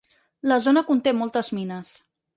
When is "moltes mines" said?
1.19-1.97